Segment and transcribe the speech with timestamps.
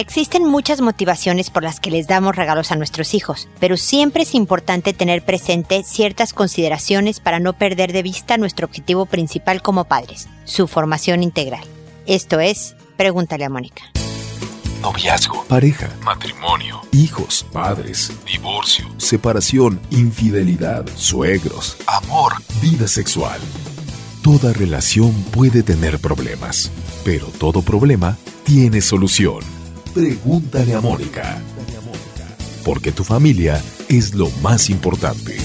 [0.00, 4.34] Existen muchas motivaciones por las que les damos regalos a nuestros hijos, pero siempre es
[4.34, 10.30] importante tener presente ciertas consideraciones para no perder de vista nuestro objetivo principal como padres,
[10.46, 11.60] su formación integral.
[12.06, 13.82] Esto es, pregúntale a Mónica.
[14.80, 23.38] Noviazgo, pareja, matrimonio, hijos, padres, divorcio, separación, infidelidad, suegros, amor, vida sexual.
[24.22, 26.70] Toda relación puede tener problemas,
[27.04, 29.59] pero todo problema tiene solución.
[29.94, 31.42] Pregúntale a Mónica.
[32.64, 35.36] Porque tu familia es lo más importante.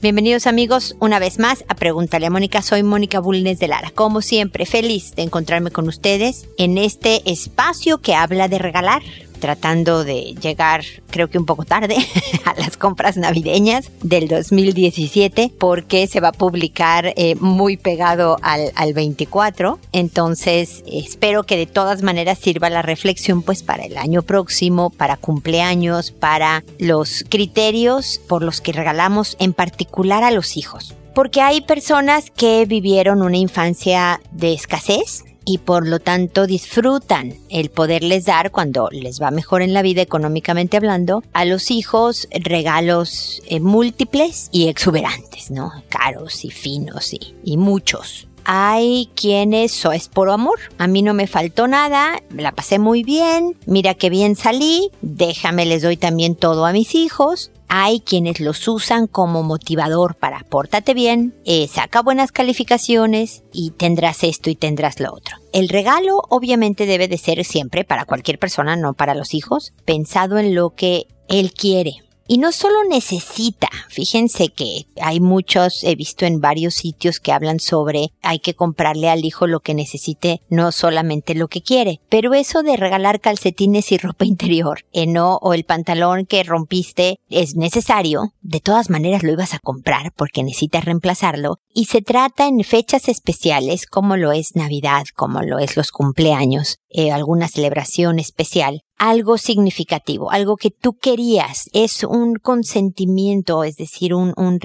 [0.00, 2.62] Bienvenidos amigos una vez más a Pregúntale a Mónica.
[2.62, 3.90] Soy Mónica Bulnes de Lara.
[3.90, 9.02] Como siempre, feliz de encontrarme con ustedes en este espacio que habla de regalar,
[9.38, 11.96] tratando de llegar, creo que un poco tarde,
[12.44, 18.72] a las compras navideñas del 2017, porque se va a publicar eh, muy pegado al,
[18.74, 19.78] al 24.
[19.92, 25.16] Entonces, espero que de todas maneras sirva la reflexión, pues, para el año próximo, para
[25.16, 30.94] cumpleaños, para los criterios por los que regalamos, en particular a los hijos.
[31.14, 37.70] Porque hay personas que vivieron una infancia de escasez, y por lo tanto disfrutan el
[37.70, 43.40] poderles dar cuando les va mejor en la vida económicamente hablando a los hijos regalos
[43.46, 45.72] eh, múltiples y exuberantes, ¿no?
[45.88, 48.27] Caros y finos y, y muchos.
[48.50, 50.58] Hay quienes o es por amor.
[50.78, 55.66] A mí no me faltó nada, la pasé muy bien, mira qué bien salí, déjame
[55.66, 57.50] les doy también todo a mis hijos.
[57.68, 64.24] Hay quienes los usan como motivador para pórtate bien, eh, saca buenas calificaciones y tendrás
[64.24, 65.36] esto y tendrás lo otro.
[65.52, 70.38] El regalo obviamente debe de ser siempre para cualquier persona, no para los hijos, pensado
[70.38, 71.96] en lo que él quiere,
[72.28, 77.58] y no solo necesita, fíjense que hay muchos, he visto en varios sitios que hablan
[77.58, 82.00] sobre hay que comprarle al hijo lo que necesite, no solamente lo que quiere.
[82.10, 87.18] Pero eso de regalar calcetines y ropa interior, eh, no, o el pantalón que rompiste
[87.30, 91.60] es necesario, de todas maneras lo ibas a comprar porque necesitas reemplazarlo.
[91.72, 96.76] Y se trata en fechas especiales como lo es Navidad, como lo es los cumpleaños,
[96.90, 104.14] eh, alguna celebración especial, algo significativo, algo que tú querías, es un consentimiento, es decir,
[104.14, 104.58] un, un,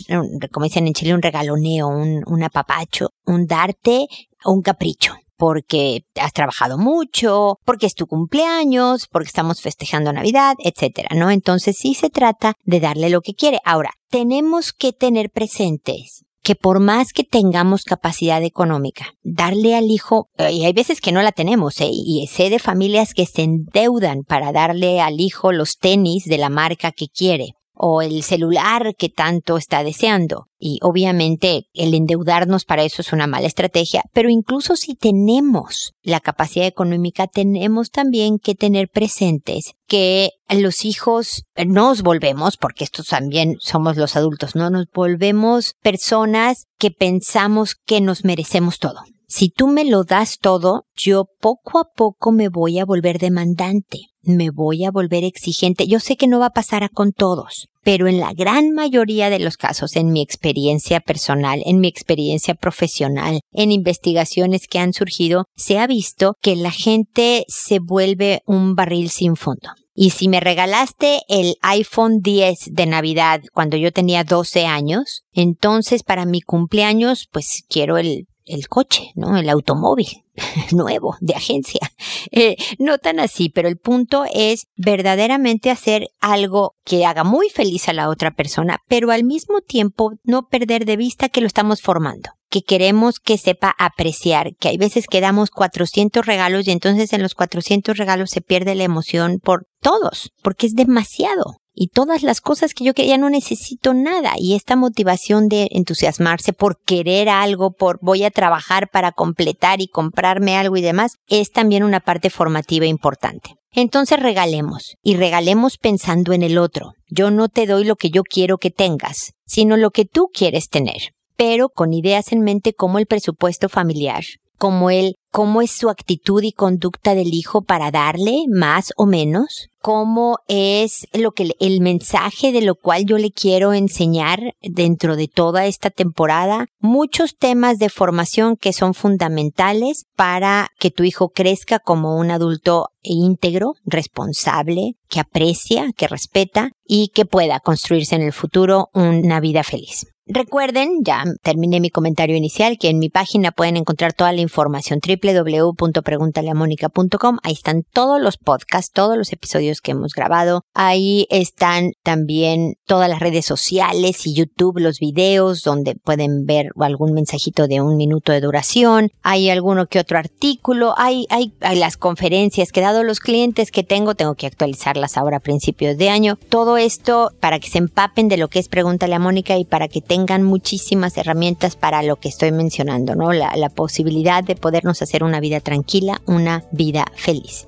[0.52, 4.08] como dicen en Chile, un regaloneo, un, un apapacho, un darte
[4.46, 11.10] un capricho porque has trabajado mucho, porque es tu cumpleaños, porque estamos festejando Navidad, etcétera,
[11.16, 11.32] ¿no?
[11.32, 13.60] Entonces sí se trata de darle lo que quiere.
[13.66, 20.30] Ahora, tenemos que tener presentes que por más que tengamos capacidad económica, darle al hijo,
[20.38, 21.90] y hay veces que no la tenemos, ¿eh?
[21.92, 26.50] y sé de familias que se endeudan para darle al hijo los tenis de la
[26.50, 30.48] marca que quiere, o el celular que tanto está deseando.
[30.60, 36.20] Y obviamente el endeudarnos para eso es una mala estrategia, pero incluso si tenemos la
[36.20, 43.58] capacidad económica, tenemos también que tener presentes que los hijos nos volvemos, porque estos también
[43.60, 44.70] somos los adultos, ¿no?
[44.70, 49.02] Nos volvemos personas que pensamos que nos merecemos todo.
[49.36, 54.02] Si tú me lo das todo, yo poco a poco me voy a volver demandante,
[54.22, 55.88] me voy a volver exigente.
[55.88, 59.40] Yo sé que no va a pasar con todos, pero en la gran mayoría de
[59.40, 65.46] los casos, en mi experiencia personal, en mi experiencia profesional, en investigaciones que han surgido,
[65.56, 69.70] se ha visto que la gente se vuelve un barril sin fondo.
[69.96, 76.04] Y si me regalaste el iPhone 10 de Navidad cuando yo tenía 12 años, entonces
[76.04, 79.38] para mi cumpleaños pues quiero el el coche, ¿no?
[79.38, 80.24] El automóvil
[80.72, 81.82] nuevo de agencia.
[82.32, 87.90] Eh, no tan así, pero el punto es verdaderamente hacer algo que haga muy feliz
[87.90, 91.82] a la otra persona, pero al mismo tiempo no perder de vista que lo estamos
[91.82, 97.12] formando que queremos que sepa apreciar, que hay veces que damos 400 regalos y entonces
[97.12, 102.24] en los 400 regalos se pierde la emoción por todos, porque es demasiado y todas
[102.24, 107.30] las cosas que yo quería no necesito nada y esta motivación de entusiasmarse por querer
[107.30, 112.00] algo, por voy a trabajar para completar y comprarme algo y demás, es también una
[112.00, 113.56] parte formativa importante.
[113.72, 116.94] Entonces regalemos y regalemos pensando en el otro.
[117.10, 120.70] Yo no te doy lo que yo quiero que tengas, sino lo que tú quieres
[120.70, 124.24] tener pero con ideas en mente como el presupuesto familiar,
[124.58, 129.70] como él cómo es su actitud y conducta del hijo para darle más o menos,
[129.82, 135.28] cómo es lo que el mensaje de lo cual yo le quiero enseñar dentro de
[135.28, 141.80] toda esta temporada, muchos temas de formación que son fundamentales para que tu hijo crezca
[141.80, 148.34] como un adulto íntegro, responsable, que aprecia, que respeta y que pueda construirse en el
[148.34, 150.13] futuro una vida feliz.
[150.26, 155.02] Recuerden, ya terminé mi comentario inicial, que en mi página pueden encontrar toda la información
[155.06, 157.40] www.preguntaleamónica.com.
[157.44, 160.64] Ahí están todos los podcasts, todos los episodios que hemos grabado.
[160.74, 167.12] Ahí están también todas las redes sociales y YouTube, los videos donde pueden ver algún
[167.12, 169.12] mensajito de un minuto de duración.
[169.24, 170.96] Hay alguno que otro artículo.
[170.98, 175.42] Hay, hay, las conferencias que dado los clientes que tengo, tengo que actualizarlas ahora a
[175.42, 176.38] principios de año.
[176.48, 179.90] Todo esto para que se empapen de lo que es Pregúntale a Mónica y para
[179.90, 183.34] que tengan muchísimas herramientas para lo que estoy mencionando, ¿no?
[183.34, 187.66] La, la posibilidad de podernos hacer una vida tranquila, una vida feliz.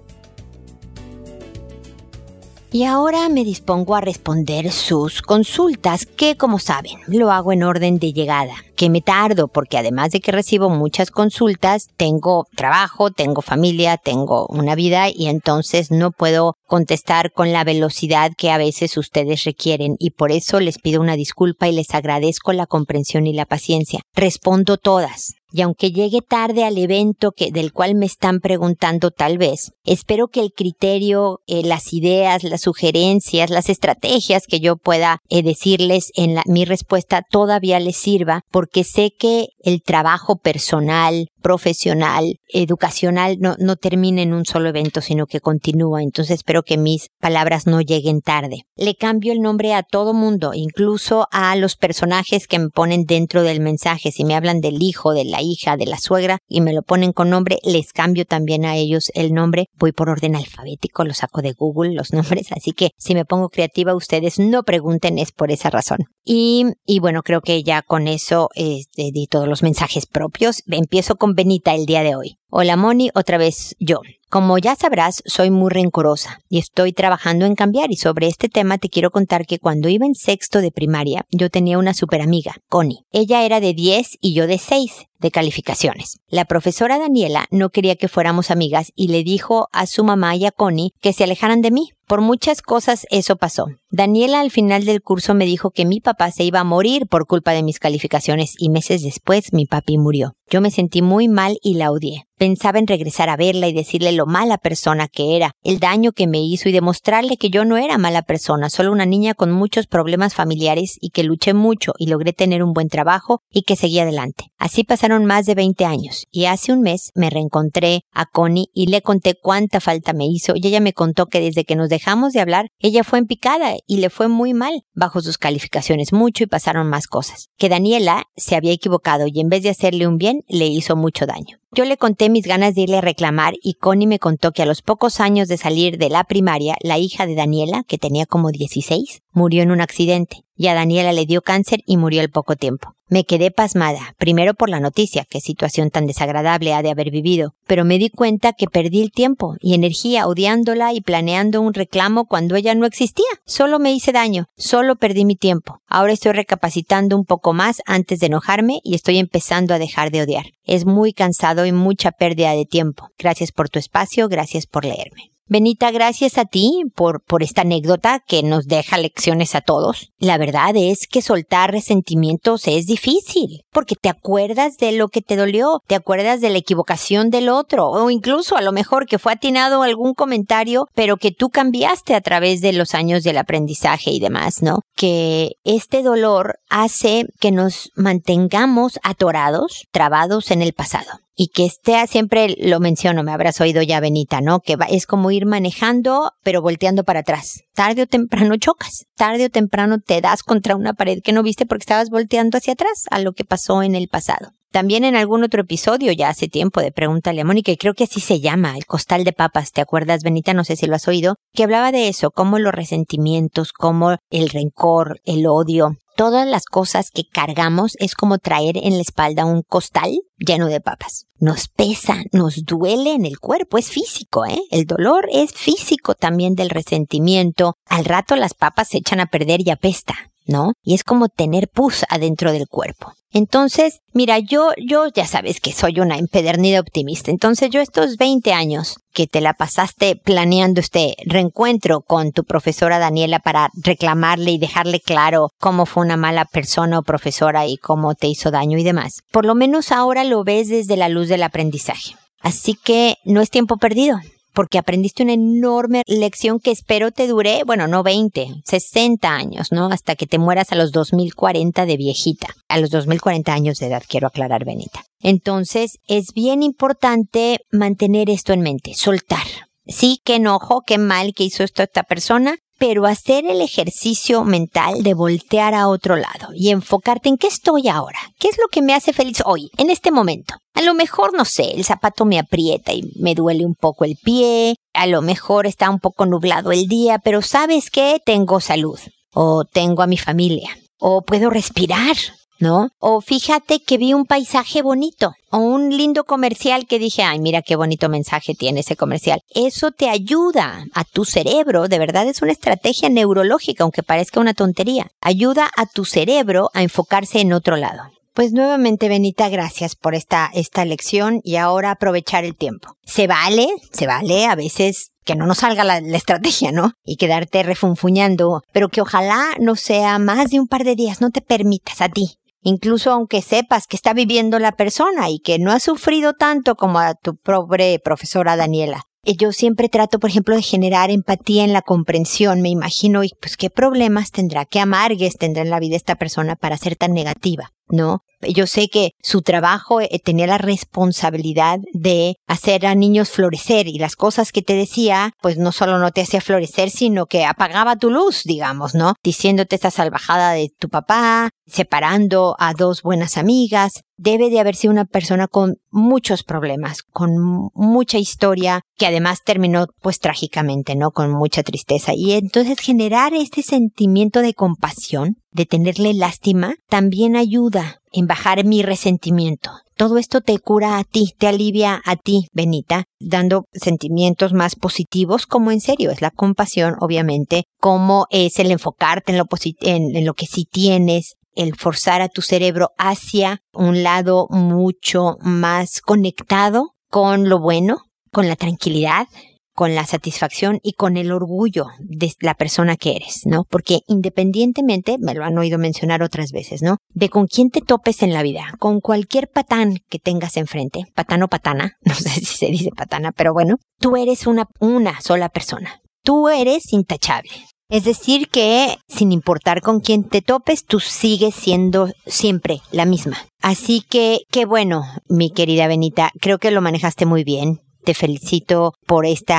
[2.75, 7.99] Y ahora me dispongo a responder sus consultas, que como saben, lo hago en orden
[7.99, 13.41] de llegada, que me tardo porque además de que recibo muchas consultas, tengo trabajo, tengo
[13.41, 18.97] familia, tengo una vida y entonces no puedo contestar con la velocidad que a veces
[18.97, 23.31] ustedes requieren y por eso les pido una disculpa y les agradezco la comprensión y
[23.31, 24.01] la paciencia.
[24.13, 29.37] Respondo todas y aunque llegue tarde al evento que, del cual me están preguntando tal
[29.37, 35.19] vez, espero que el criterio, eh, las ideas, las sugerencias, las estrategias que yo pueda
[35.29, 42.39] eh, decirles en mi respuesta todavía les sirva porque sé que el trabajo personal, profesional,
[42.49, 46.03] educacional, no, no termina en un solo evento, sino que continúa.
[46.03, 48.63] Entonces espero que mis palabras no lleguen tarde.
[48.75, 53.43] Le cambio el nombre a todo mundo, incluso a los personajes que me ponen dentro
[53.43, 54.11] del mensaje.
[54.11, 57.13] Si me hablan del hijo, de la hija, de la suegra y me lo ponen
[57.13, 59.67] con nombre, les cambio también a ellos el nombre.
[59.73, 63.49] Voy por orden alfabético, lo saco de Google los nombres, así que si me pongo
[63.49, 65.99] creativa ustedes no pregunten, es por esa razón.
[66.23, 70.63] Y, y bueno, creo que ya con eso eh, di todos los mensajes propios.
[70.65, 72.37] Empiezo con Benita el día de hoy.
[72.57, 73.99] Hola Moni, otra vez yo.
[74.29, 78.77] Como ya sabrás, soy muy rencorosa y estoy trabajando en cambiar y sobre este tema
[78.77, 82.55] te quiero contar que cuando iba en sexto de primaria yo tenía una super amiga,
[82.69, 83.03] Connie.
[83.11, 86.19] Ella era de 10 y yo de 6 de calificaciones.
[86.29, 90.45] La profesora Daniela no quería que fuéramos amigas y le dijo a su mamá y
[90.45, 91.89] a Connie que se alejaran de mí.
[92.07, 93.65] Por muchas cosas eso pasó.
[93.89, 97.25] Daniela al final del curso me dijo que mi papá se iba a morir por
[97.25, 100.33] culpa de mis calificaciones y meses después mi papi murió.
[100.47, 102.25] Yo me sentí muy mal y la odié.
[102.37, 106.27] Pensaba en regresar a verla y decirle lo mala persona que era, el daño que
[106.27, 109.87] me hizo y demostrarle que yo no era mala persona, solo una niña con muchos
[109.87, 113.99] problemas familiares y que luché mucho y logré tener un buen trabajo y que seguí
[113.99, 114.47] adelante.
[114.59, 118.87] Así pasaron más de 20 años y hace un mes me reencontré a Connie y
[118.87, 122.33] le conté cuánta falta me hizo y ella me contó que desde que nos dejamos
[122.33, 126.43] de hablar, ella fue en picada y le fue muy mal, bajo sus calificaciones mucho
[126.43, 127.49] y pasaron más cosas.
[127.57, 131.25] Que Daniela se había equivocado y en vez de hacerle un bien, le hizo mucho
[131.25, 131.57] daño.
[131.75, 134.65] Yo le conté mis ganas de irle a reclamar y Connie me contó que a
[134.65, 138.51] los pocos años de salir de la primaria, la hija de Daniela, que tenía como
[138.51, 142.55] 16, murió en un accidente y a Daniela le dio cáncer y murió al poco
[142.55, 142.93] tiempo.
[143.09, 147.55] Me quedé pasmada, primero por la noticia, qué situación tan desagradable ha de haber vivido,
[147.67, 152.23] pero me di cuenta que perdí el tiempo y energía odiándola y planeando un reclamo
[152.25, 153.25] cuando ella no existía.
[153.45, 155.81] Solo me hice daño, solo perdí mi tiempo.
[155.87, 160.21] Ahora estoy recapacitando un poco más antes de enojarme y estoy empezando a dejar de
[160.21, 160.45] odiar.
[160.65, 163.09] Es muy cansado y mucha pérdida de tiempo.
[163.17, 165.34] Gracias por tu espacio, gracias por leerme.
[165.47, 170.11] Benita, gracias a ti por, por esta anécdota que nos deja lecciones a todos.
[170.17, 175.35] La verdad es que soltar resentimientos es difícil, porque te acuerdas de lo que te
[175.35, 179.33] dolió, te acuerdas de la equivocación del otro, o incluso a lo mejor que fue
[179.33, 184.19] atinado algún comentario, pero que tú cambiaste a través de los años del aprendizaje y
[184.19, 184.79] demás, ¿no?
[184.95, 192.05] Que este dolor hace que nos mantengamos atorados, trabados en el pasado y que esté
[192.07, 194.59] siempre lo menciono, me habrás oído ya Benita, ¿no?
[194.59, 197.63] Que es como ir manejando pero volteando para atrás.
[197.73, 201.65] Tarde o temprano chocas, tarde o temprano te das contra una pared que no viste
[201.65, 204.51] porque estabas volteando hacia atrás a lo que pasó en el pasado.
[204.75, 208.03] También en algún otro episodio, ya hace tiempo, de Pregúntale a Mónica, y creo que
[208.03, 210.53] así se llama, el costal de papas, ¿te acuerdas, Benita?
[210.53, 214.49] No sé si lo has oído, que hablaba de eso, como los resentimientos, como el
[214.49, 219.61] rencor, el odio, todas las cosas que cargamos es como traer en la espalda un
[219.61, 221.27] costal lleno de papas.
[221.37, 224.59] Nos pesa, nos duele en el cuerpo, es físico, ¿eh?
[224.71, 227.75] El dolor es físico también del resentimiento.
[227.85, 230.15] Al rato las papas se echan a perder y apesta.
[230.45, 230.73] ¿No?
[230.83, 233.13] Y es como tener pus adentro del cuerpo.
[233.31, 237.31] Entonces, mira, yo, yo ya sabes que soy una empedernida optimista.
[237.31, 242.97] Entonces, yo estos 20 años que te la pasaste planeando este reencuentro con tu profesora
[242.97, 248.15] Daniela para reclamarle y dejarle claro cómo fue una mala persona o profesora y cómo
[248.15, 249.19] te hizo daño y demás.
[249.31, 252.15] Por lo menos ahora lo ves desde la luz del aprendizaje.
[252.39, 254.17] Así que no es tiempo perdido
[254.55, 259.87] porque aprendiste una enorme lección que espero te dure, bueno, no 20, 60 años, ¿no?
[259.91, 262.47] Hasta que te mueras a los 2040 de viejita.
[262.67, 265.03] A los 2040 años de edad, quiero aclarar, Benita.
[265.19, 269.45] Entonces, es bien importante mantener esto en mente, soltar.
[269.87, 275.03] Sí, qué enojo, qué mal que hizo esto esta persona, pero hacer el ejercicio mental
[275.03, 278.81] de voltear a otro lado y enfocarte en qué estoy ahora, qué es lo que
[278.81, 280.55] me hace feliz hoy, en este momento.
[280.73, 284.17] A lo mejor, no sé, el zapato me aprieta y me duele un poco el
[284.21, 288.99] pie, a lo mejor está un poco nublado el día, pero sabes qué, tengo salud,
[289.33, 292.15] o tengo a mi familia, o puedo respirar,
[292.59, 292.89] ¿no?
[292.99, 297.61] O fíjate que vi un paisaje bonito o un lindo comercial que dije, ay, mira
[297.61, 299.41] qué bonito mensaje tiene ese comercial.
[299.53, 304.53] Eso te ayuda a tu cerebro, de verdad es una estrategia neurológica, aunque parezca una
[304.53, 305.07] tontería.
[305.21, 308.03] Ayuda a tu cerebro a enfocarse en otro lado.
[308.33, 312.89] Pues nuevamente, Benita, gracias por esta, esta lección y ahora aprovechar el tiempo.
[313.05, 316.91] Se vale, se vale a veces que no nos salga la, la, estrategia, ¿no?
[317.05, 321.29] Y quedarte refunfuñando, pero que ojalá no sea más de un par de días, no
[321.29, 325.71] te permitas a ti incluso aunque sepas que está viviendo la persona y que no
[325.71, 329.03] ha sufrido tanto como a tu pobre profesora Daniela.
[329.23, 332.61] Yo siempre trato, por ejemplo, de generar empatía en la comprensión.
[332.61, 336.55] Me imagino, y pues qué problemas tendrá, qué amargues tendrá en la vida esta persona
[336.55, 337.71] para ser tan negativa.
[337.87, 338.23] ¿no?
[338.41, 343.97] Yo sé que su trabajo eh, tenía la responsabilidad de hacer a niños florecer y
[343.97, 347.95] las cosas que te decía, pues no solo no te hacía florecer, sino que apagaba
[347.95, 349.13] tu luz, digamos, ¿no?
[349.23, 354.01] Diciéndote esta salvajada de tu papá, separando a dos buenas amigas.
[354.17, 357.31] Debe de haber sido una persona con muchos problemas, con
[357.73, 361.11] mucha historia, que además terminó pues trágicamente, ¿no?
[361.11, 362.13] Con mucha tristeza.
[362.15, 368.83] Y entonces generar este sentimiento de compasión de tenerle lástima, también ayuda en bajar mi
[368.83, 369.71] resentimiento.
[369.95, 375.47] Todo esto te cura a ti, te alivia a ti, Benita, dando sentimientos más positivos,
[375.47, 379.45] como en serio es la compasión, obviamente, como es el enfocarte en lo,
[379.79, 385.37] en, en lo que sí tienes, el forzar a tu cerebro hacia un lado mucho
[385.41, 389.27] más conectado con lo bueno, con la tranquilidad,
[389.75, 393.65] con la satisfacción y con el orgullo de la persona que eres, ¿no?
[393.69, 396.97] Porque independientemente, me lo han oído mencionar otras veces, ¿no?
[397.13, 401.43] De con quién te topes en la vida, con cualquier patán que tengas enfrente, patán
[401.43, 405.49] o patana, no sé si se dice patana, pero bueno, tú eres una, una sola
[405.49, 406.01] persona.
[406.23, 407.51] Tú eres intachable.
[407.87, 413.37] Es decir, que sin importar con quién te topes, tú sigues siendo siempre la misma.
[413.61, 418.93] Así que, qué bueno, mi querida Benita, creo que lo manejaste muy bien te felicito
[419.05, 419.53] por este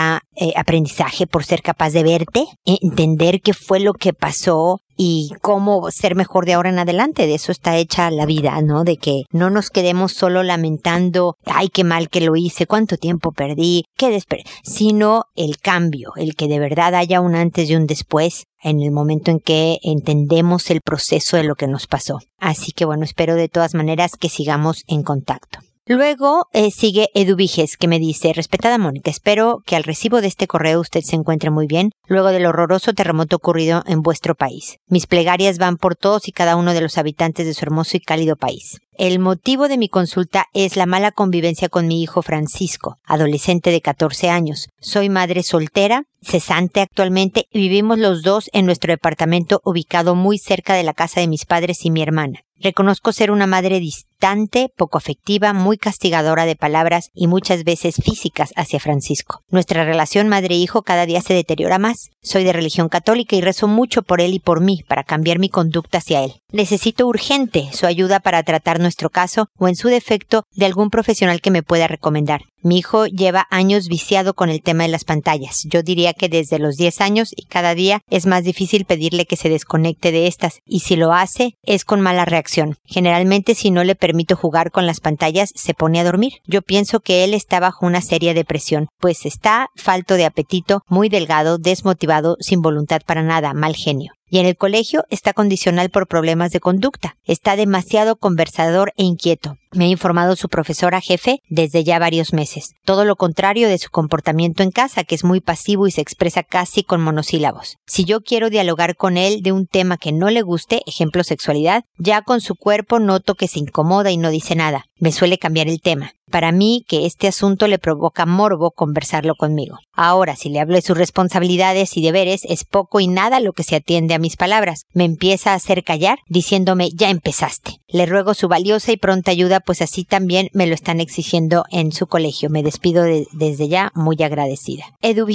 [0.57, 6.15] aprendizaje, por ser capaz de verte, entender qué fue lo que pasó y cómo ser
[6.15, 7.27] mejor de ahora en adelante.
[7.27, 8.85] De eso está hecha la vida, ¿no?
[8.85, 13.33] De que no nos quedemos solo lamentando, ay, qué mal que lo hice, cuánto tiempo
[13.33, 17.87] perdí, qué desper sino el cambio, el que de verdad haya un antes y un
[17.87, 22.19] después en el momento en que entendemos el proceso de lo que nos pasó.
[22.39, 25.61] Así que bueno, espero de todas maneras que sigamos en contacto.
[25.89, 30.49] Luego eh, sigue Eduviges que me dice, respetada Mónica, espero que al recibo de este
[30.49, 34.79] correo usted se encuentre muy bien luego del horroroso terremoto ocurrido en vuestro país.
[34.89, 38.01] Mis plegarias van por todos y cada uno de los habitantes de su hermoso y
[38.01, 38.81] cálido país.
[38.99, 43.81] El motivo de mi consulta es la mala convivencia con mi hijo Francisco, adolescente de
[43.81, 44.67] 14 años.
[44.81, 50.75] Soy madre soltera, cesante actualmente y vivimos los dos en nuestro departamento ubicado muy cerca
[50.75, 52.41] de la casa de mis padres y mi hermana.
[52.59, 58.53] Reconozco ser una madre distante, poco afectiva, muy castigadora de palabras y muchas veces físicas
[58.57, 59.43] hacia Francisco.
[59.51, 62.09] Nuestra relación madre-hijo cada día se deteriora más.
[62.23, 65.51] Soy de religión católica y rezo mucho por él y por mí para cambiar mi
[65.51, 66.33] conducta hacia él.
[66.51, 71.43] Necesito urgente su ayuda para tratar nuestro caso o en su defecto de algún profesional
[71.43, 72.41] que me pueda recomendar.
[72.67, 75.63] Mi hijo lleva años viciado con el tema de las pantallas.
[75.71, 79.37] Yo diría que desde los 10 años y cada día es más difícil pedirle que
[79.37, 82.75] se desconecte de estas y si lo hace es con mala reacción.
[82.85, 86.33] Generalmente si no le permito jugar con las pantallas se pone a dormir.
[86.45, 91.09] Yo pienso que él está bajo una seria depresión, pues está falto de apetito, muy
[91.09, 94.16] delgado, desmotivado, sin voluntad para nada, mal genio.
[94.29, 97.17] Y en el colegio está condicional por problemas de conducta.
[97.25, 99.57] Está demasiado conversador e inquieto.
[99.73, 102.75] Me ha informado su profesora jefe desde ya varios meses.
[102.85, 106.43] Todo lo contrario de su comportamiento en casa, que es muy pasivo y se expresa
[106.43, 107.77] casi con monosílabos.
[107.87, 111.85] Si yo quiero dialogar con él de un tema que no le guste, ejemplo sexualidad,
[111.99, 114.87] ya con su cuerpo noto que se incomoda y no dice nada.
[114.99, 116.16] Me suele cambiar el tema.
[116.31, 119.79] Para mí, que este asunto le provoca morbo conversarlo conmigo.
[119.93, 123.63] Ahora, si le hablo de sus responsabilidades y deberes, es poco y nada lo que
[123.63, 124.83] se atiende a mis palabras.
[124.93, 127.81] Me empieza a hacer callar, diciéndome, ya empezaste.
[127.89, 131.93] Le ruego su valiosa y pronta ayuda, pues así también me lo están exigiendo en
[131.93, 132.51] su colegio.
[132.51, 134.85] Me despido desde ya muy agradecida.
[135.01, 135.27] Edu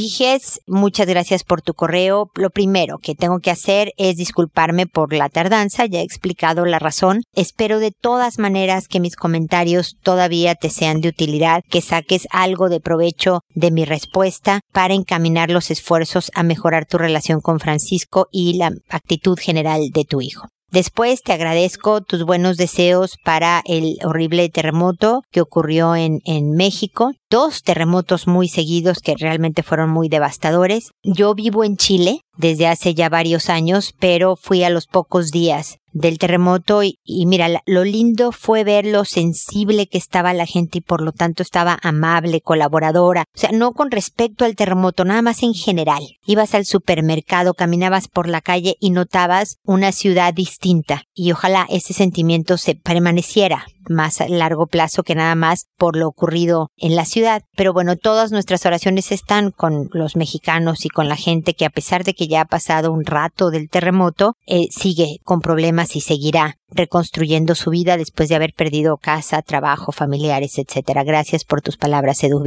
[0.68, 2.30] muchas gracias por tu correo.
[2.36, 5.86] Lo primero que tengo que hacer es disculparme por la tardanza.
[5.86, 7.24] Ya he explicado la razón.
[7.34, 12.68] Espero de todas maneras que mis comentarios todavía te sean de utilidad, que saques algo
[12.68, 18.30] de provecho de mi respuesta para encaminar los esfuerzos a mejorar tu relación con Francisco
[18.32, 20.48] y la actitud general de tu hijo.
[20.72, 27.12] Después te agradezco tus buenos deseos para el horrible terremoto que ocurrió en, en México.
[27.30, 30.92] Dos terremotos muy seguidos que realmente fueron muy devastadores.
[31.04, 35.78] Yo vivo en Chile desde hace ya varios años, pero fui a los pocos días
[35.94, 40.82] del terremoto y, mira, lo lindo fue ver lo sensible que estaba la gente y
[40.82, 43.26] por lo tanto estaba amable, colaboradora.
[43.36, 46.04] O sea, no con respecto al terremoto, nada más en general.
[46.26, 51.94] Ibas al supermercado, caminabas por la calle y notabas una ciudad distinta y ojalá ese
[51.94, 57.42] sentimiento se permaneciera más largo plazo que nada más por lo ocurrido en la ciudad.
[57.56, 61.70] Pero bueno, todas nuestras oraciones están con los mexicanos y con la gente que a
[61.70, 66.02] pesar de que ya ha pasado un rato del terremoto, eh, sigue con problemas y
[66.02, 71.04] seguirá reconstruyendo su vida después de haber perdido casa, trabajo, familiares, etcétera.
[71.04, 72.42] Gracias por tus palabras, Edu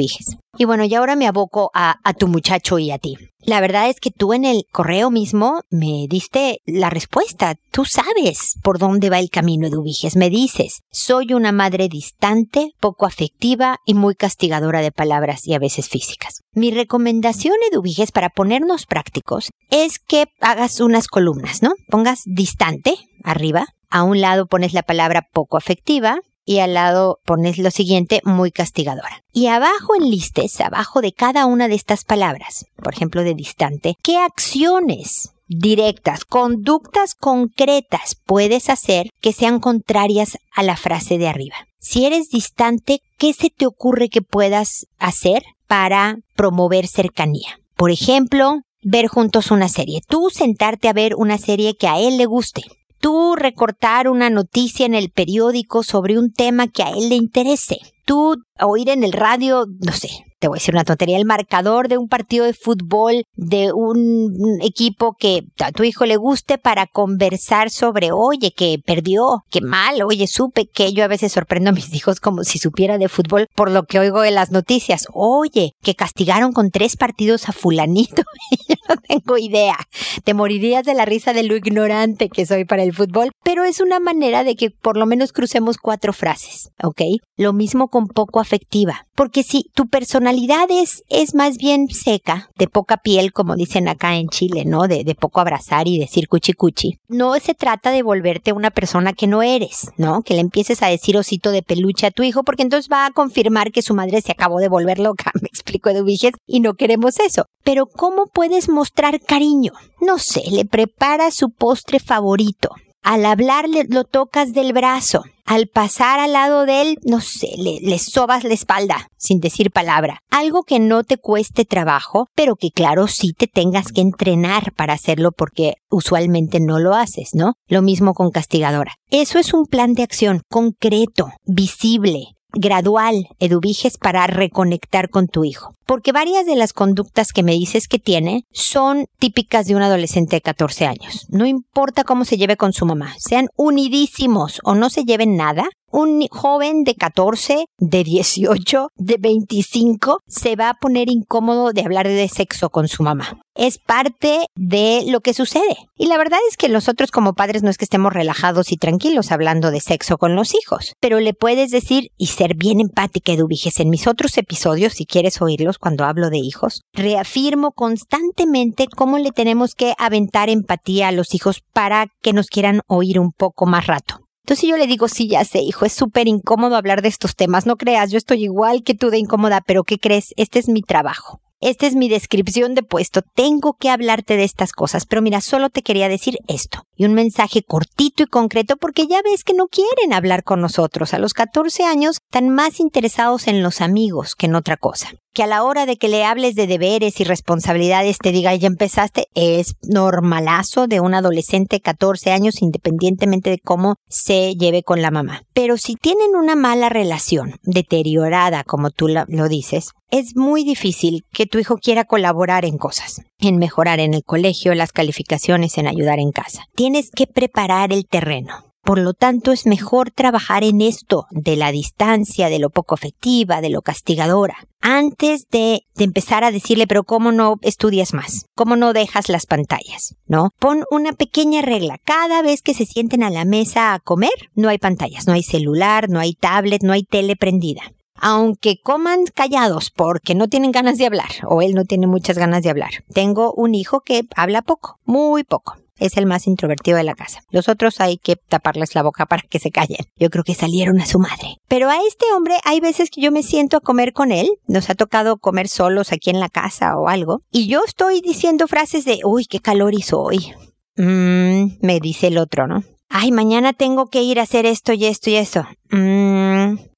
[0.57, 3.17] Y bueno, y ahora me aboco a tu muchacho y a ti.
[3.47, 7.57] La verdad es que tú en el correo mismo me diste la respuesta.
[7.71, 10.17] Tú sabes por dónde va el camino, Eduviges.
[10.17, 15.59] Me dices, soy una madre distante, poco afectiva y muy castigadora de palabras y a
[15.59, 16.41] veces físicas.
[16.53, 21.75] Mi recomendación, Eduviges, para ponernos prácticos, es que hagas unas columnas, ¿no?
[21.89, 27.59] Pongas distante arriba, a un lado pones la palabra poco afectiva y al lado pones
[27.59, 29.23] lo siguiente muy castigadora.
[29.33, 34.19] Y abajo enlistes, abajo de cada una de estas palabras, por ejemplo de distante, qué
[34.19, 41.57] acciones directas, conductas concretas puedes hacer que sean contrarias a la frase de arriba.
[41.79, 47.59] Si eres distante, ¿qué se te ocurre que puedas hacer para promover cercanía?
[47.77, 50.01] Por ejemplo, ver juntos una serie.
[50.07, 52.63] Tú sentarte a ver una serie que a él le guste
[53.05, 57.77] tú recortar una noticia en el periódico sobre un tema que a él le interese,
[58.05, 60.11] tú oír en el radio, no sé,
[60.45, 64.59] te voy a decir una tontería, el marcador de un partido de fútbol de un
[64.61, 70.03] equipo que a tu hijo le guste para conversar sobre, oye, que perdió, qué mal,
[70.03, 73.49] oye, supe que yo a veces sorprendo a mis hijos como si supiera de fútbol
[73.55, 78.23] por lo que oigo en las noticias, oye, que castigaron con tres partidos a fulanito,
[78.69, 79.79] yo no tengo idea,
[80.25, 83.81] te morirías de la risa de lo ignorante que soy para el fútbol, pero es
[83.81, 87.01] una manera de que por lo menos crucemos cuatro frases, ¿ok?
[87.39, 92.97] Lo mismo con poco afectiva, porque si tu personalidad es, más bien seca, de poca
[92.97, 94.89] piel, como dicen acá en Chile, ¿no?
[94.89, 96.99] De, poco abrazar y decir cuchi cuchi.
[97.07, 100.23] No se trata de volverte una persona que no eres, ¿no?
[100.23, 103.13] Que le empieces a decir osito de peluche a tu hijo, porque entonces va a
[103.13, 107.21] confirmar que su madre se acabó de volver loca, me explico, Eduviges, y no queremos
[107.21, 107.45] eso.
[107.63, 109.71] Pero ¿cómo puedes mostrar cariño?
[110.01, 112.71] No sé, le prepara su postre favorito.
[113.05, 115.25] Al hablarle lo tocas del brazo.
[115.45, 119.71] Al pasar al lado de él, no sé, le, le, sobas la espalda, sin decir
[119.71, 120.21] palabra.
[120.31, 124.95] Algo que no te cueste trabajo, pero que claro sí te tengas que entrenar para
[124.95, 127.57] hacerlo porque usualmente no lo haces, ¿no?
[127.69, 128.95] Lo mismo con castigadora.
[129.11, 135.75] Eso es un plan de acción concreto, visible, gradual, eduviges, para reconectar con tu hijo.
[135.87, 140.37] Porque varias de las conductas que me dices que tiene son típicas de un adolescente
[140.37, 141.27] de 14 años.
[141.29, 145.69] No importa cómo se lleve con su mamá, sean unidísimos o no se lleven nada,
[145.95, 152.09] un joven de 14, de 18, de 25 se va a poner incómodo de hablar
[152.09, 153.39] de sexo con su mamá.
[153.55, 155.77] Es parte de lo que sucede.
[155.97, 159.31] Y la verdad es que nosotros como padres no es que estemos relajados y tranquilos
[159.31, 163.79] hablando de sexo con los hijos, pero le puedes decir y ser bien empática, Eduviges,
[163.79, 169.31] en mis otros episodios, si quieres oírlos cuando hablo de hijos, reafirmo constantemente cómo le
[169.31, 173.87] tenemos que aventar empatía a los hijos para que nos quieran oír un poco más
[173.87, 174.24] rato.
[174.45, 177.65] Entonces yo le digo, sí, ya sé, hijo, es súper incómodo hablar de estos temas.
[177.65, 180.35] No creas, yo estoy igual que tú de incómoda, pero ¿qué crees?
[180.37, 181.41] Este es mi trabajo.
[181.61, 185.71] esta es mi descripción de puesto, tengo que hablarte de estas cosas, pero mira, solo
[185.71, 186.83] te quería decir esto.
[186.95, 191.15] Y un mensaje cortito y concreto porque ya ves que no quieren hablar con nosotros.
[191.15, 195.43] A los 14 años están más interesados en los amigos que en otra cosa que
[195.43, 199.27] a la hora de que le hables de deberes y responsabilidades te diga ya empezaste,
[199.35, 205.11] es normalazo de un adolescente de 14 años independientemente de cómo se lleve con la
[205.11, 205.43] mamá.
[205.53, 211.47] Pero si tienen una mala relación, deteriorada como tú lo dices, es muy difícil que
[211.47, 216.21] tu hijo quiera colaborar en cosas, en mejorar en el colegio, las calificaciones, en ayudar
[216.21, 216.67] en casa.
[216.77, 218.74] Tienes que preparar el terreno.
[218.85, 223.63] Por lo tanto, es mejor trabajar en esto de la distancia, de lo poco afectiva,
[223.63, 228.45] de lo castigadora, antes de, de, empezar a decirle, pero ¿cómo no estudias más?
[228.55, 230.17] ¿Cómo no dejas las pantallas?
[230.27, 230.51] ¿No?
[230.59, 231.97] Pon una pequeña regla.
[232.05, 235.43] Cada vez que se sienten a la mesa a comer, no hay pantallas, no hay
[235.43, 237.83] celular, no hay tablet, no hay tele prendida
[238.17, 242.63] aunque coman callados porque no tienen ganas de hablar o él no tiene muchas ganas
[242.63, 242.91] de hablar.
[243.13, 245.75] Tengo un hijo que habla poco, muy poco
[246.07, 247.41] es el más introvertido de la casa.
[247.51, 250.07] Los otros hay que taparles la boca para que se callen.
[250.17, 251.57] Yo creo que salieron a su madre.
[251.69, 254.49] Pero a este hombre hay veces que yo me siento a comer con él.
[254.67, 257.43] Nos ha tocado comer solos aquí en la casa o algo.
[257.51, 260.53] Y yo estoy diciendo frases de, uy, qué calor hizo hoy.
[260.97, 262.85] Mmm, me dice el otro, ¿no?
[263.09, 265.67] Ay, mañana tengo que ir a hacer esto y esto y eso.
[265.91, 266.24] Mmm,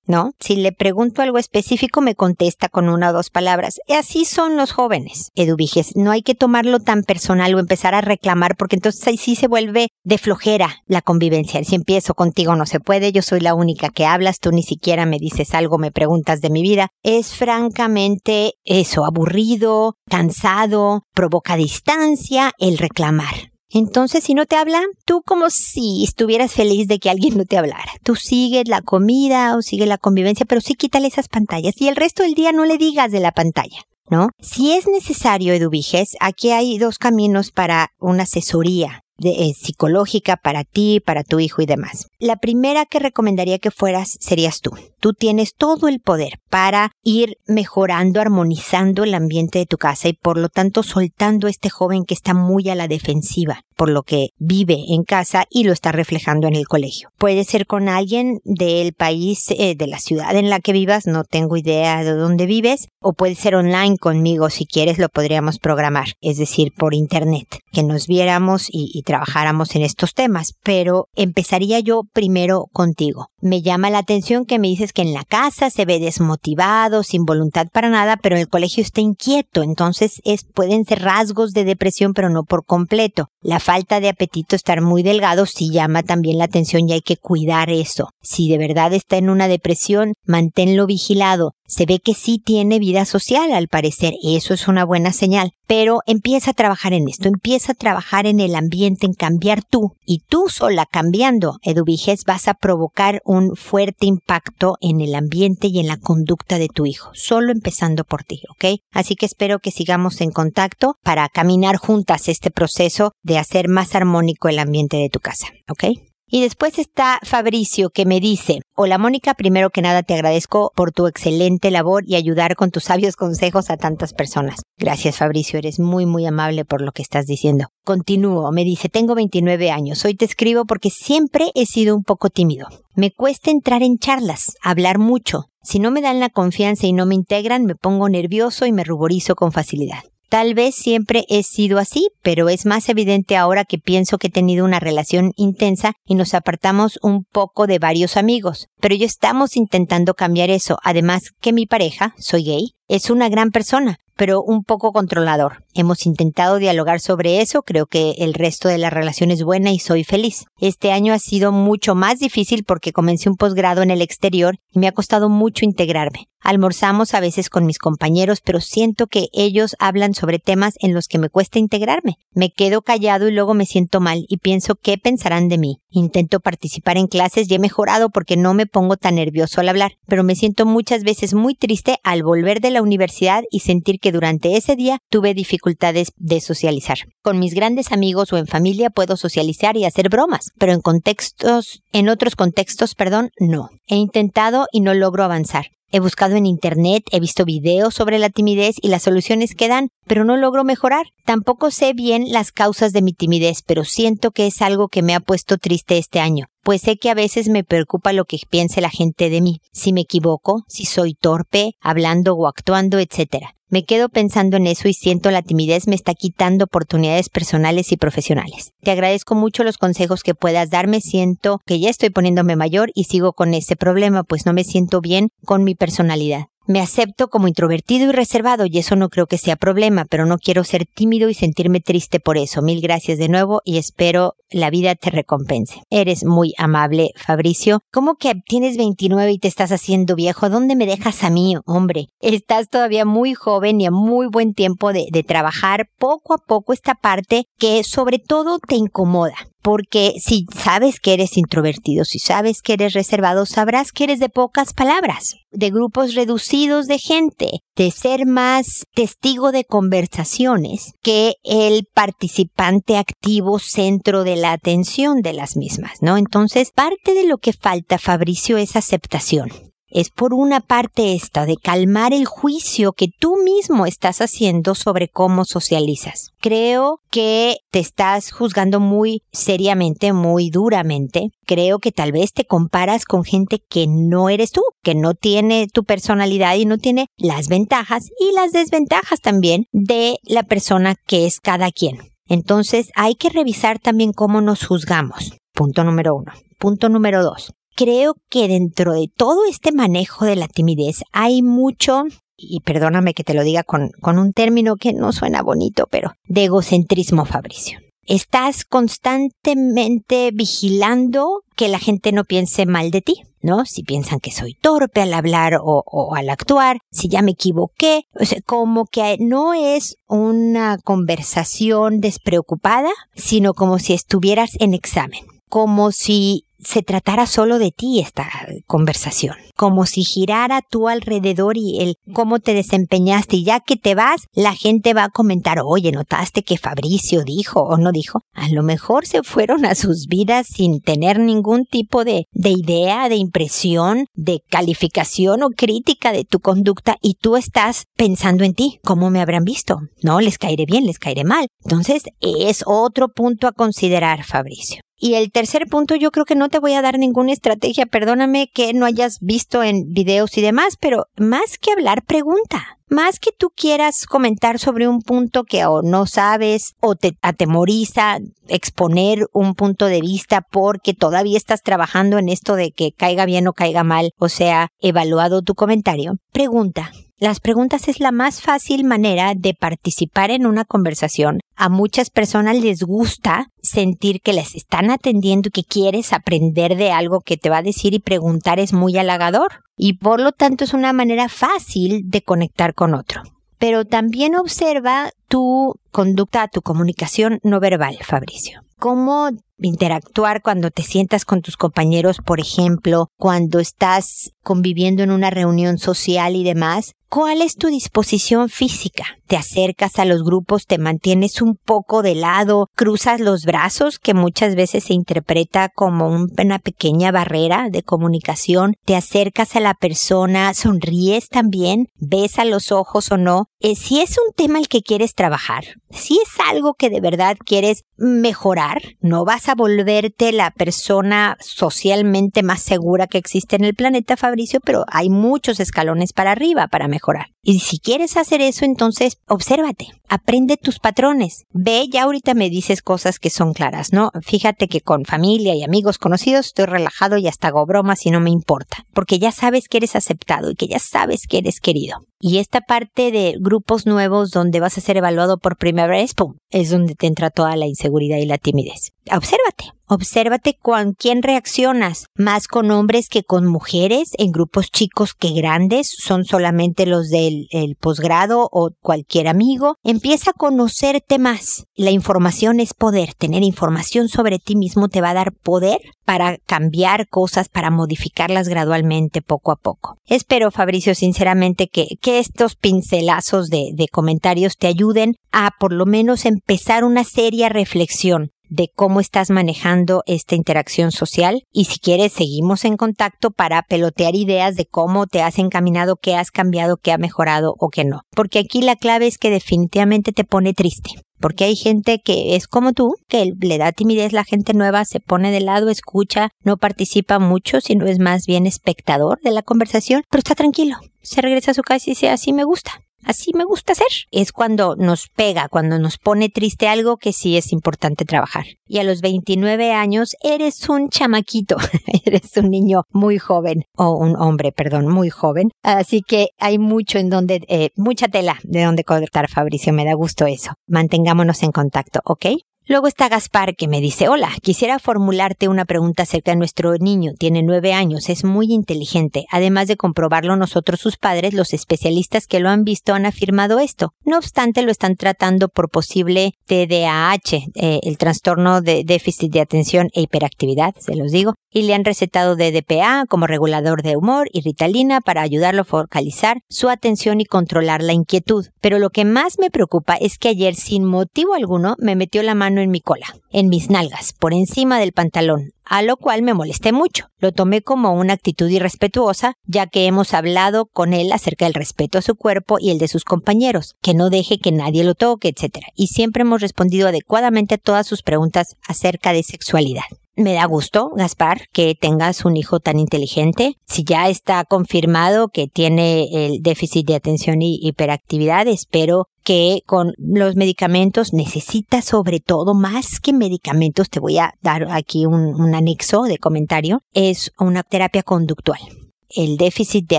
[0.06, 0.32] ¿no?
[0.38, 3.80] Si le pregunto algo específico me contesta con una o dos palabras.
[3.86, 5.96] Y así son los jóvenes, Eduviges.
[5.96, 9.48] No hay que tomarlo tan personal o empezar a reclamar porque entonces ahí sí se
[9.48, 11.62] vuelve de flojera la convivencia.
[11.64, 15.06] Si empiezo contigo no se puede, yo soy la única que hablas, tú ni siquiera
[15.06, 16.88] me dices algo, me preguntas de mi vida.
[17.02, 23.55] Es francamente eso, aburrido, cansado, provoca distancia el reclamar.
[23.78, 27.58] Entonces, si no te habla, tú como si estuvieras feliz de que alguien no te
[27.58, 27.92] hablara.
[28.02, 31.94] Tú sigues la comida o sigue la convivencia, pero sí quítale esas pantallas y el
[31.94, 33.82] resto del día no le digas de la pantalla.
[34.08, 34.30] ¿No?
[34.40, 40.64] Si es necesario, Eduviges, aquí hay dos caminos para una asesoría de, eh, psicológica para
[40.64, 42.06] ti, para tu hijo y demás.
[42.18, 44.70] La primera que recomendaría que fueras serías tú.
[45.00, 50.14] Tú tienes todo el poder para ir mejorando, armonizando el ambiente de tu casa y
[50.14, 54.02] por lo tanto soltando a este joven que está muy a la defensiva por lo
[54.02, 57.10] que vive en casa y lo está reflejando en el colegio.
[57.18, 61.24] Puede ser con alguien del país, eh, de la ciudad en la que vivas, no
[61.24, 66.08] tengo idea de dónde vives, o puede ser online conmigo si quieres lo podríamos programar,
[66.20, 71.80] es decir, por internet, que nos viéramos y, y trabajáramos en estos temas, pero empezaría
[71.80, 73.28] yo primero contigo.
[73.42, 77.24] Me llama la atención que me dices que en la casa se ve desmotivado, sin
[77.24, 81.64] voluntad para nada, pero en el colegio está inquieto, entonces es, pueden ser rasgos de
[81.64, 83.28] depresión, pero no por completo.
[83.42, 87.18] La falta de apetito, estar muy delgado, sí llama también la atención y hay que
[87.18, 88.08] cuidar eso.
[88.22, 91.52] Si de verdad está en una depresión, manténlo vigilado.
[91.66, 94.14] Se ve que sí tiene vida social, al parecer.
[94.22, 95.52] Eso es una buena señal.
[95.66, 99.94] Pero empieza a trabajar en esto, empieza a trabajar en el ambiente, en cambiar tú.
[100.04, 105.80] Y tú sola cambiando, Eduviges, vas a provocar un fuerte impacto en el ambiente y
[105.80, 107.10] en la conducta de tu hijo.
[107.14, 108.80] Solo empezando por ti, ¿ok?
[108.92, 113.94] Así que espero que sigamos en contacto para caminar juntas este proceso de hacer más
[113.94, 115.84] armónico el ambiente de tu casa, ¿ok?
[116.28, 120.90] Y después está Fabricio que me dice, hola Mónica, primero que nada te agradezco por
[120.90, 124.62] tu excelente labor y ayudar con tus sabios consejos a tantas personas.
[124.76, 127.68] Gracias Fabricio, eres muy muy amable por lo que estás diciendo.
[127.84, 132.28] Continúo, me dice, tengo 29 años, hoy te escribo porque siempre he sido un poco
[132.28, 132.66] tímido.
[132.96, 135.44] Me cuesta entrar en charlas, hablar mucho.
[135.62, 138.82] Si no me dan la confianza y no me integran, me pongo nervioso y me
[138.82, 140.02] ruborizo con facilidad.
[140.28, 144.30] Tal vez siempre he sido así, pero es más evidente ahora que pienso que he
[144.30, 148.66] tenido una relación intensa y nos apartamos un poco de varios amigos.
[148.80, 150.78] Pero ya estamos intentando cambiar eso.
[150.82, 155.64] Además que mi pareja, soy gay, es una gran persona, pero un poco controlador.
[155.74, 159.78] Hemos intentado dialogar sobre eso, creo que el resto de la relación es buena y
[159.78, 160.46] soy feliz.
[160.58, 164.78] Este año ha sido mucho más difícil porque comencé un posgrado en el exterior y
[164.78, 166.28] me ha costado mucho integrarme.
[166.46, 171.08] Almorzamos a veces con mis compañeros, pero siento que ellos hablan sobre temas en los
[171.08, 172.18] que me cuesta integrarme.
[172.34, 175.80] Me quedo callado y luego me siento mal y pienso qué pensarán de mí.
[175.90, 179.94] Intento participar en clases y he mejorado porque no me pongo tan nervioso al hablar,
[180.06, 184.05] pero me siento muchas veces muy triste al volver de la universidad y sentir que
[184.12, 186.98] durante ese día tuve dificultades de socializar.
[187.22, 191.82] Con mis grandes amigos o en familia puedo socializar y hacer bromas, pero en contextos,
[191.92, 193.68] en otros contextos, perdón, no.
[193.86, 195.66] He intentado y no logro avanzar.
[195.92, 199.88] He buscado en internet, he visto videos sobre la timidez y las soluciones que dan,
[200.06, 201.06] pero no logro mejorar.
[201.24, 205.14] Tampoco sé bien las causas de mi timidez, pero siento que es algo que me
[205.14, 208.80] ha puesto triste este año, pues sé que a veces me preocupa lo que piense
[208.80, 213.55] la gente de mí, si me equivoco, si soy torpe, hablando o actuando, etc.
[213.68, 217.96] Me quedo pensando en eso y siento la timidez me está quitando oportunidades personales y
[217.96, 218.72] profesionales.
[218.82, 221.00] Te agradezco mucho los consejos que puedas darme.
[221.00, 225.00] Siento que ya estoy poniéndome mayor y sigo con ese problema, pues no me siento
[225.00, 226.46] bien con mi personalidad.
[226.68, 230.36] Me acepto como introvertido y reservado y eso no creo que sea problema, pero no
[230.36, 232.60] quiero ser tímido y sentirme triste por eso.
[232.60, 235.82] Mil gracias de nuevo y espero la vida te recompense.
[235.90, 237.80] Eres muy amable, Fabricio.
[237.92, 240.50] ¿Cómo que tienes 29 y te estás haciendo viejo?
[240.50, 242.06] ¿Dónde me dejas a mí, hombre?
[242.20, 246.72] Estás todavía muy joven y a muy buen tiempo de, de trabajar poco a poco
[246.72, 252.62] esta parte que sobre todo te incomoda porque si sabes que eres introvertido, si sabes
[252.62, 257.90] que eres reservado, sabrás que eres de pocas palabras, de grupos reducidos de gente, de
[257.90, 265.56] ser más testigo de conversaciones que el participante activo centro de la atención de las
[265.56, 266.16] mismas, ¿no?
[266.16, 269.50] Entonces, parte de lo que falta, Fabricio, es aceptación
[269.96, 275.08] es por una parte esta de calmar el juicio que tú mismo estás haciendo sobre
[275.08, 276.32] cómo socializas.
[276.38, 281.30] Creo que te estás juzgando muy seriamente, muy duramente.
[281.46, 285.66] Creo que tal vez te comparas con gente que no eres tú, que no tiene
[285.72, 291.24] tu personalidad y no tiene las ventajas y las desventajas también de la persona que
[291.24, 292.00] es cada quien.
[292.28, 295.32] Entonces hay que revisar también cómo nos juzgamos.
[295.54, 296.32] Punto número uno.
[296.58, 302.04] Punto número dos creo que dentro de todo este manejo de la timidez hay mucho,
[302.36, 306.12] y perdóname que te lo diga con, con un término que no suena bonito, pero
[306.24, 307.78] de egocentrismo, Fabricio.
[308.08, 313.64] Estás constantemente vigilando que la gente no piense mal de ti, ¿no?
[313.64, 318.04] Si piensan que soy torpe al hablar o, o, al actuar, si ya me equivoqué,
[318.18, 325.24] o sea, como que no es una conversación despreocupada, sino como si estuvieras en examen,
[325.48, 328.28] como si se tratara solo de ti esta
[328.66, 333.94] conversación, como si girara tú alrededor y el cómo te desempeñaste y ya que te
[333.94, 338.20] vas, la gente va a comentar, oye, notaste que Fabricio dijo o no dijo.
[338.32, 343.08] A lo mejor se fueron a sus vidas sin tener ningún tipo de, de idea,
[343.08, 348.80] de impresión, de calificación o crítica de tu conducta y tú estás pensando en ti,
[348.84, 349.78] ¿cómo me habrán visto?
[350.02, 351.46] No, les caeré bien, les caeré mal.
[351.64, 354.85] Entonces es otro punto a considerar, Fabricio.
[354.98, 358.48] Y el tercer punto, yo creo que no te voy a dar ninguna estrategia, perdóname
[358.52, 362.78] que no hayas visto en videos y demás, pero más que hablar, pregunta.
[362.88, 368.18] Más que tú quieras comentar sobre un punto que o no sabes o te atemoriza
[368.48, 373.48] exponer un punto de vista porque todavía estás trabajando en esto de que caiga bien
[373.48, 376.92] o caiga mal, o sea, evaluado tu comentario, pregunta.
[377.18, 381.40] Las preguntas es la más fácil manera de participar en una conversación.
[381.56, 386.92] A muchas personas les gusta sentir que les están atendiendo y que quieres aprender de
[386.92, 389.62] algo que te va a decir y preguntar es muy halagador.
[389.78, 393.22] Y por lo tanto es una manera fácil de conectar con otro.
[393.56, 398.60] Pero también observa tu conducta, tu comunicación no verbal, Fabricio.
[398.78, 405.30] ¿Cómo interactuar cuando te sientas con tus compañeros, por ejemplo, cuando estás conviviendo en una
[405.30, 409.04] reunión social y demás, ¿Cuál es tu disposición física?
[409.26, 414.14] ¿Te acercas a los grupos, te mantienes un poco de lado, cruzas los brazos, que
[414.14, 418.74] muchas veces se interpreta como una pequeña barrera de comunicación?
[418.84, 423.46] ¿Te acercas a la persona, sonríes también, ves a los ojos o no?
[423.60, 427.36] Eh, si es un tema al que quieres trabajar, si es algo que de verdad
[427.44, 433.74] quieres mejorar, no vas a volverte la persona socialmente más segura que existe en el
[433.74, 437.26] planeta, Fabricio, pero hay muchos escalones para arriba para mejorar.
[437.42, 441.44] Y si quieres hacer eso, entonces obsérvate, aprende tus patrones.
[441.52, 444.10] Ve, ya ahorita me dices cosas que son claras, ¿no?
[444.22, 448.20] Fíjate que con familia y amigos conocidos estoy relajado y hasta hago bromas y no
[448.20, 451.98] me importa, porque ya sabes que eres aceptado y que ya sabes que eres querido.
[452.20, 456.36] Y esta parte de grupos nuevos donde vas a ser evaluado por primera vez, ¡pum!
[456.50, 458.92] Es donde te entra toda la inseguridad y la timidez.
[459.12, 459.72] Obsérvate.
[459.88, 465.94] Obsérvate con quién reaccionas, más con hombres que con mujeres, en grupos chicos que grandes,
[465.96, 467.46] son solamente los del
[467.78, 469.76] posgrado o cualquier amigo.
[469.84, 471.66] Empieza a conocerte más.
[471.76, 473.14] La información es poder.
[473.14, 478.48] Tener información sobre ti mismo te va a dar poder para cambiar cosas, para modificarlas
[478.48, 479.98] gradualmente poco a poco.
[480.06, 486.24] Espero, Fabricio, sinceramente que, que estos pincelazos de, comentarios te ayuden a por lo menos
[486.24, 492.64] empezar una seria reflexión de cómo estás manejando esta interacción social y si quieres seguimos
[492.64, 496.98] en contacto para pelotear ideas de cómo te has encaminado, qué has cambiado, qué ha
[496.98, 498.02] mejorado o qué no.
[498.14, 500.90] Porque aquí la clave es que definitivamente te pone triste.
[501.18, 505.00] Porque hay gente que es como tú, que le da timidez la gente nueva, se
[505.00, 510.04] pone de lado, escucha, no participa mucho, sino es más bien espectador de la conversación,
[510.08, 510.76] pero está tranquilo.
[511.06, 513.86] Se regresa a su casa y dice, así me gusta así me gusta hacer.
[514.10, 518.44] Es cuando nos pega, cuando nos pone triste algo que sí es importante trabajar.
[518.66, 521.56] Y a los 29 años eres un chamaquito,
[522.04, 525.50] eres un niño muy joven, o un hombre, perdón, muy joven.
[525.62, 529.94] Así que hay mucho en donde, eh, mucha tela de donde cortar, Fabricio, me da
[529.94, 530.52] gusto eso.
[530.66, 532.26] Mantengámonos en contacto, ¿ok?
[532.68, 537.12] Luego está Gaspar que me dice, hola, quisiera formularte una pregunta acerca de nuestro niño.
[537.16, 539.24] Tiene nueve años, es muy inteligente.
[539.30, 543.92] Además de comprobarlo nosotros sus padres, los especialistas que lo han visto han afirmado esto.
[544.04, 549.86] No obstante, lo están tratando por posible TDAH, eh, el trastorno de déficit de atención
[549.94, 554.40] e hiperactividad, se los digo, y le han recetado DDPA como regulador de humor y
[554.40, 558.46] Ritalina para ayudarlo a focalizar su atención y controlar la inquietud.
[558.60, 562.34] Pero lo que más me preocupa es que ayer, sin motivo alguno, me metió la
[562.34, 566.34] mano en mi cola, en mis nalgas, por encima del pantalón, a lo cual me
[566.34, 567.06] molesté mucho.
[567.18, 571.98] Lo tomé como una actitud irrespetuosa, ya que hemos hablado con él acerca del respeto
[571.98, 575.28] a su cuerpo y el de sus compañeros, que no deje que nadie lo toque,
[575.28, 575.58] etc.
[575.74, 579.84] Y siempre hemos respondido adecuadamente a todas sus preguntas acerca de sexualidad.
[580.18, 583.58] Me da gusto, Gaspar, que tengas un hijo tan inteligente.
[583.66, 589.92] Si ya está confirmado que tiene el déficit de atención y hiperactividad, espero que con
[589.98, 595.52] los medicamentos necesita sobre todo más que medicamentos, te voy a dar aquí un, un
[595.52, 598.60] anexo de comentario, es una terapia conductual
[599.08, 599.98] el déficit de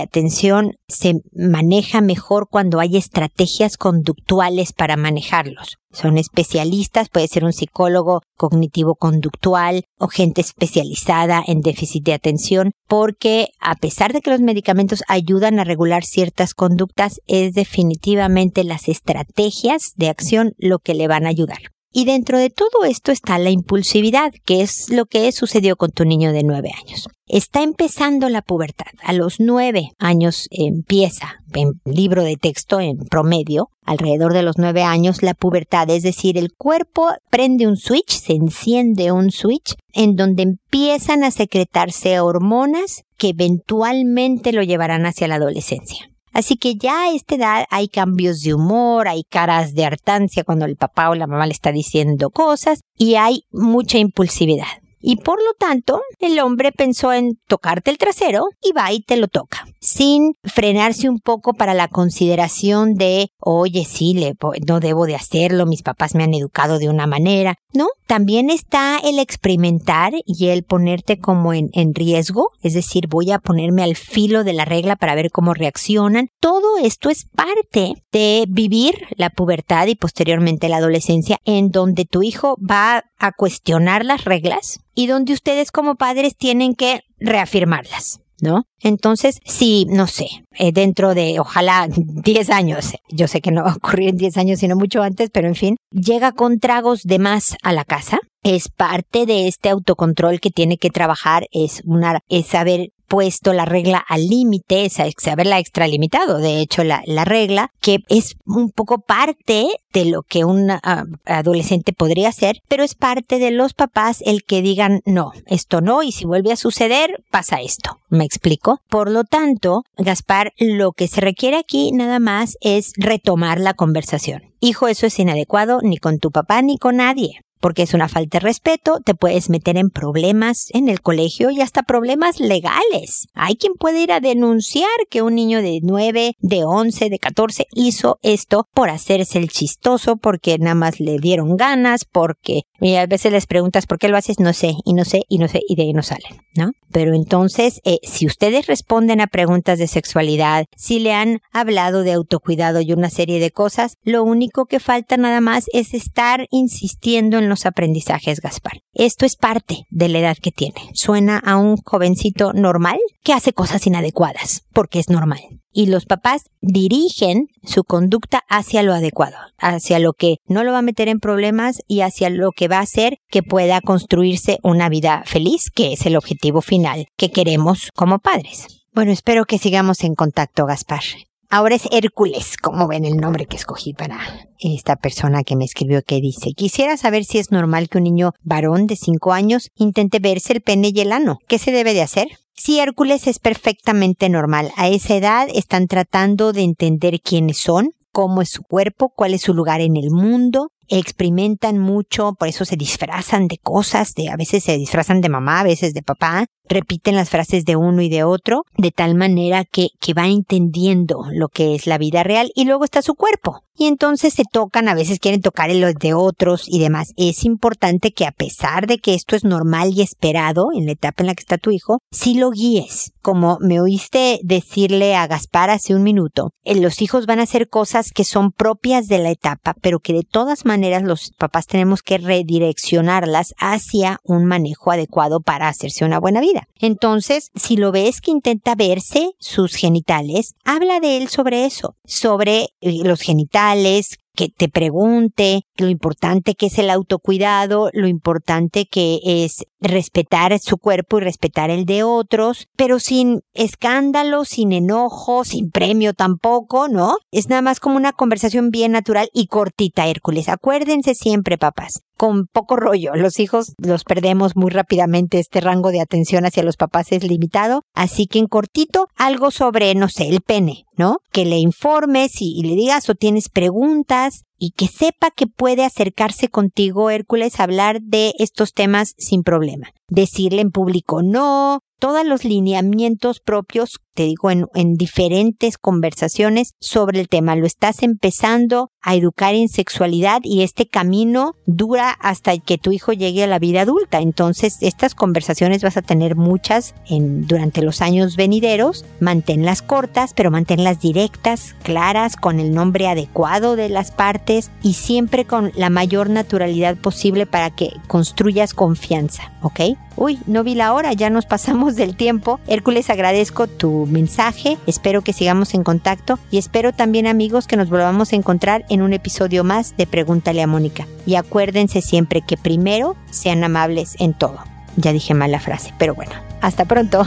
[0.00, 5.76] atención se maneja mejor cuando hay estrategias conductuales para manejarlos.
[5.92, 13.48] Son especialistas, puede ser un psicólogo cognitivo-conductual o gente especializada en déficit de atención, porque
[13.60, 19.92] a pesar de que los medicamentos ayudan a regular ciertas conductas, es definitivamente las estrategias
[19.96, 21.58] de acción lo que le van a ayudar.
[21.90, 26.04] Y dentro de todo esto está la impulsividad, que es lo que sucedió con tu
[26.04, 27.08] niño de nueve años.
[27.28, 28.86] Está empezando la pubertad.
[29.02, 34.82] A los nueve años empieza, en libro de texto en promedio, alrededor de los nueve
[34.82, 35.90] años, la pubertad.
[35.90, 41.30] Es decir, el cuerpo prende un switch, se enciende un switch, en donde empiezan a
[41.30, 46.10] secretarse hormonas que eventualmente lo llevarán hacia la adolescencia.
[46.32, 50.64] Así que ya a esta edad hay cambios de humor, hay caras de hartancia cuando
[50.64, 54.66] el papá o la mamá le está diciendo cosas y hay mucha impulsividad.
[55.10, 59.16] Y por lo tanto, el hombre pensó en tocarte el trasero y va y te
[59.16, 64.34] lo toca, sin frenarse un poco para la consideración de, oye, sí, le,
[64.66, 67.56] no debo de hacerlo, mis papás me han educado de una manera.
[67.72, 73.30] No, también está el experimentar y el ponerte como en, en riesgo, es decir, voy
[73.30, 76.28] a ponerme al filo de la regla para ver cómo reaccionan.
[76.40, 82.22] Todo esto es parte de vivir la pubertad y posteriormente la adolescencia en donde tu
[82.22, 88.20] hijo va a cuestionar las reglas y donde ustedes como padres tienen que reafirmarlas.
[88.40, 88.64] ¿No?
[88.80, 93.72] Entonces, si, no sé, eh, dentro de, ojalá, 10 años, yo sé que no va
[93.72, 97.18] a ocurrir en 10 años, sino mucho antes, pero en fin, llega con tragos de
[97.18, 102.20] más a la casa, es parte de este autocontrol que tiene que trabajar, es una,
[102.28, 107.70] es saber puesto la regla al límite, es haberla extralimitado, de hecho, la, la, regla,
[107.80, 112.94] que es un poco parte de lo que un ah, adolescente podría hacer, pero es
[112.94, 117.24] parte de los papás el que digan, no, esto no, y si vuelve a suceder,
[117.30, 117.98] pasa esto.
[118.10, 118.80] ¿Me explico?
[118.88, 124.42] Por lo tanto, Gaspar, lo que se requiere aquí nada más es retomar la conversación.
[124.60, 128.38] Hijo, eso es inadecuado ni con tu papá ni con nadie porque es una falta
[128.38, 133.26] de respeto, te puedes meter en problemas en el colegio y hasta problemas legales.
[133.34, 137.66] Hay quien puede ir a denunciar que un niño de 9, de 11, de 14
[137.72, 143.06] hizo esto por hacerse el chistoso, porque nada más le dieron ganas, porque y a
[143.06, 145.60] veces les preguntas por qué lo haces, no sé, y no sé, y no sé,
[145.68, 146.70] y de ahí no salen, ¿no?
[146.92, 152.12] Pero entonces, eh, si ustedes responden a preguntas de sexualidad, si le han hablado de
[152.12, 157.38] autocuidado y una serie de cosas, lo único que falta nada más es estar insistiendo
[157.38, 158.80] en los aprendizajes, Gaspar.
[158.92, 160.90] Esto es parte de la edad que tiene.
[160.94, 165.40] Suena a un jovencito normal que hace cosas inadecuadas, porque es normal.
[165.72, 170.78] Y los papás dirigen su conducta hacia lo adecuado, hacia lo que no lo va
[170.78, 174.88] a meter en problemas y hacia lo que va a hacer que pueda construirse una
[174.88, 178.66] vida feliz, que es el objetivo final que queremos como padres.
[178.92, 181.02] Bueno, espero que sigamos en contacto, Gaspar.
[181.50, 184.18] Ahora es Hércules, como ven el nombre que escogí para
[184.58, 188.32] esta persona que me escribió que dice, quisiera saber si es normal que un niño
[188.42, 191.38] varón de 5 años intente verse el pene y el ano.
[191.48, 192.28] ¿Qué se debe de hacer?
[192.54, 194.72] Sí, Hércules es perfectamente normal.
[194.76, 199.40] A esa edad están tratando de entender quiénes son, cómo es su cuerpo, cuál es
[199.40, 204.36] su lugar en el mundo, experimentan mucho, por eso se disfrazan de cosas, de a
[204.36, 208.08] veces se disfrazan de mamá, a veces de papá, repiten las frases de uno y
[208.08, 212.50] de otro, de tal manera que, que van entendiendo lo que es la vida real
[212.54, 213.62] y luego está su cuerpo.
[213.80, 217.12] Y entonces se tocan, a veces quieren tocar en los de otros y demás.
[217.16, 221.22] Es importante que a pesar de que esto es normal y esperado en la etapa
[221.22, 223.12] en la que está tu hijo, si lo guíes.
[223.22, 227.68] Como me oíste decirle a Gaspar hace un minuto, eh, los hijos van a hacer
[227.68, 232.02] cosas que son propias de la etapa, pero que de todas maneras los papás tenemos
[232.02, 236.68] que redireccionarlas hacia un manejo adecuado para hacerse una buena vida.
[236.78, 242.68] Entonces, si lo ves que intenta verse sus genitales, habla de él sobre eso, sobre
[242.80, 249.18] eh, los genitales, que te pregunte lo importante que es el autocuidado, lo importante que
[249.24, 255.72] es respetar su cuerpo y respetar el de otros, pero sin escándalo, sin enojo, sin
[255.72, 257.16] premio tampoco, ¿no?
[257.32, 260.48] Es nada más como una conversación bien natural y cortita, Hércules.
[260.48, 263.14] Acuérdense siempre, papás, con poco rollo.
[263.14, 267.82] Los hijos los perdemos muy rápidamente, este rango de atención hacia los papás es limitado,
[267.94, 271.18] así que en cortito algo sobre, no sé, el pene, ¿no?
[271.32, 276.48] Que le informes y, le digas o tienes preguntas y que sepa que puede acercarse
[276.48, 279.88] contigo, Hércules, a hablar de estos temas sin problema.
[280.08, 287.20] Decirle en público no, todos los lineamientos propios, te digo, en, en, diferentes conversaciones sobre
[287.20, 287.56] el tema.
[287.56, 293.12] Lo estás empezando a educar en sexualidad y este camino dura hasta que tu hijo
[293.12, 294.20] llegue a la vida adulta.
[294.20, 299.04] Entonces, estas conversaciones vas a tener muchas en, durante los años venideros.
[299.20, 304.47] Manténlas cortas, pero manténlas directas, claras, con el nombre adecuado de las partes
[304.82, 309.80] y siempre con la mayor naturalidad posible para que construyas confianza, ¿ok?
[310.16, 312.58] Uy, no vi la hora, ya nos pasamos del tiempo.
[312.66, 317.90] Hércules, agradezco tu mensaje, espero que sigamos en contacto y espero también amigos que nos
[317.90, 321.06] volvamos a encontrar en un episodio más de Pregúntale a Mónica.
[321.26, 324.58] Y acuérdense siempre que primero sean amables en todo.
[324.96, 327.26] Ya dije mal la frase, pero bueno, hasta pronto.